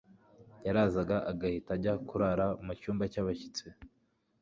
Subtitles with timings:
[0.65, 3.65] yarazaga agahita ajya kurara mu cyumba cy abashyitsi